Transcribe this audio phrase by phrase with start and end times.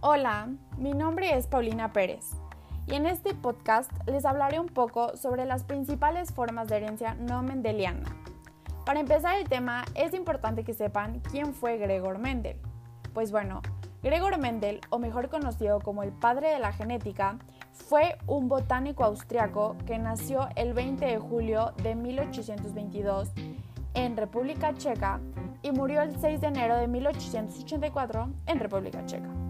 [0.00, 2.30] Hola, mi nombre es Paulina Pérez
[2.86, 7.42] y en este podcast les hablaré un poco sobre las principales formas de herencia no
[7.42, 8.08] mendeliana.
[8.86, 12.60] Para empezar el tema es importante que sepan quién fue Gregor Mendel.
[13.12, 13.60] Pues bueno,
[14.00, 17.40] Gregor Mendel, o mejor conocido como el padre de la genética,
[17.72, 23.32] fue un botánico austriaco que nació el 20 de julio de 1822
[23.94, 25.18] en República Checa
[25.60, 29.47] y murió el 6 de enero de 1884 en República Checa.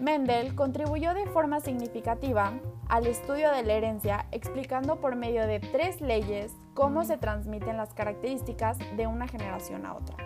[0.00, 2.52] Mendel contribuyó de forma significativa
[2.88, 7.94] al estudio de la herencia explicando por medio de tres leyes cómo se transmiten las
[7.94, 10.16] características de una generación a otra.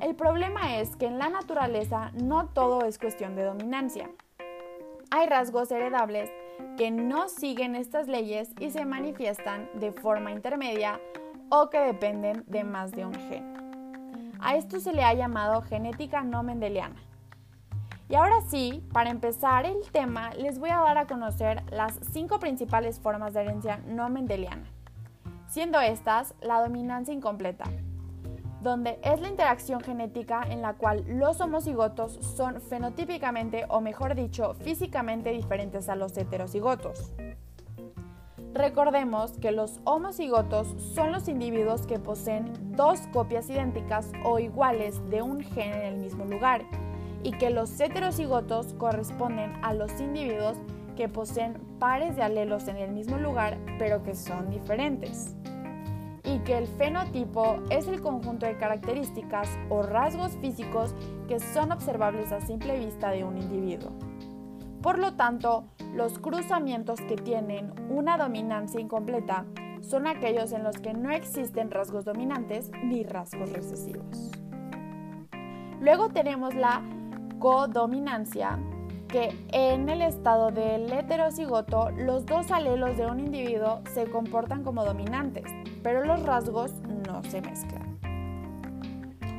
[0.00, 4.10] El problema es que en la naturaleza no todo es cuestión de dominancia.
[5.10, 6.30] Hay rasgos heredables
[6.76, 11.00] que no siguen estas leyes y se manifiestan de forma intermedia
[11.48, 14.34] o que dependen de más de un gen.
[14.40, 16.96] A esto se le ha llamado genética no mendeliana.
[18.08, 22.38] Y ahora sí, para empezar el tema, les voy a dar a conocer las cinco
[22.38, 24.64] principales formas de herencia no mendeliana,
[25.48, 27.64] siendo estas la dominancia incompleta,
[28.62, 34.54] donde es la interacción genética en la cual los homocigotos son fenotípicamente o mejor dicho
[34.54, 37.12] físicamente diferentes a los heterocigotos.
[38.54, 45.22] Recordemos que los homocigotos son los individuos que poseen dos copias idénticas o iguales de
[45.22, 46.64] un gen en el mismo lugar
[47.22, 50.56] y que los heterocigotos corresponden a los individuos
[50.96, 55.34] que poseen pares de alelos en el mismo lugar pero que son diferentes.
[56.24, 60.94] Y que el fenotipo es el conjunto de características o rasgos físicos
[61.28, 63.92] que son observables a simple vista de un individuo.
[64.82, 65.64] Por lo tanto,
[65.94, 69.44] los cruzamientos que tienen una dominancia incompleta
[69.80, 74.32] son aquellos en los que no existen rasgos dominantes ni rasgos recesivos.
[75.80, 76.82] Luego tenemos la
[77.38, 78.58] codominancia,
[79.08, 84.84] que en el estado del heterocigoto los dos alelos de un individuo se comportan como
[84.84, 85.44] dominantes,
[85.82, 86.72] pero los rasgos
[87.06, 87.98] no se mezclan.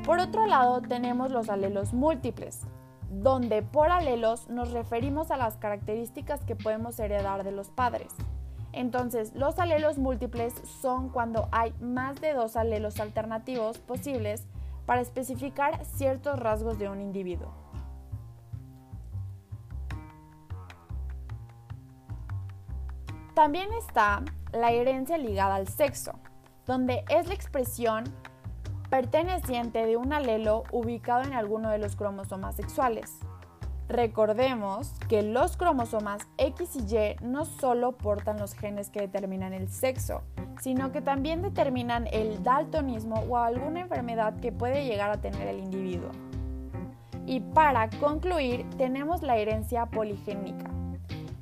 [0.05, 2.61] Por otro lado, tenemos los alelos múltiples,
[3.09, 8.07] donde por alelos nos referimos a las características que podemos heredar de los padres.
[8.71, 14.45] Entonces, los alelos múltiples son cuando hay más de dos alelos alternativos posibles
[14.85, 17.51] para especificar ciertos rasgos de un individuo.
[23.37, 26.13] También está la herencia ligada al sexo,
[26.65, 28.05] donde es la expresión
[28.89, 33.19] perteneciente de un alelo ubicado en alguno de los cromosomas sexuales.
[33.89, 39.69] Recordemos que los cromosomas X y Y no solo portan los genes que determinan el
[39.69, 40.23] sexo,
[40.59, 45.59] sino que también determinan el daltonismo o alguna enfermedad que puede llegar a tener el
[45.59, 46.09] individuo.
[47.27, 50.71] Y para concluir, tenemos la herencia poligénica,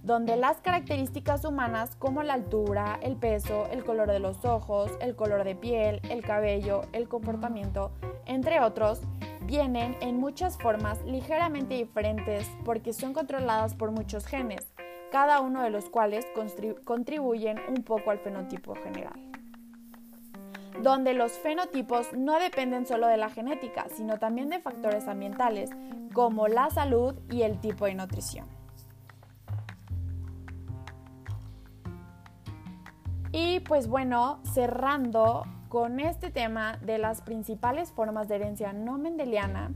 [0.05, 5.16] donde las características humanas como la altura, el peso, el color de los ojos, el
[5.16, 7.91] color de piel, el cabello, el comportamiento,
[8.27, 9.01] entre otros,
[9.41, 14.71] vienen en muchas formas ligeramente diferentes porque son controladas por muchos genes,
[15.11, 16.23] cada uno de los cuales
[16.83, 19.19] contribuyen un poco al fenotipo general.
[20.83, 25.72] Donde los fenotipos no dependen solo de la genética, sino también de factores ambientales
[26.13, 28.64] como la salud y el tipo de nutrición.
[33.38, 39.73] Y pues bueno, cerrando con este tema de las principales formas de herencia no mendeliana,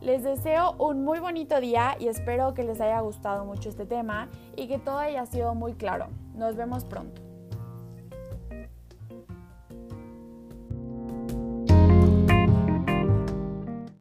[0.00, 4.28] les deseo un muy bonito día y espero que les haya gustado mucho este tema
[4.56, 6.08] y que todo haya sido muy claro.
[6.34, 7.29] Nos vemos pronto.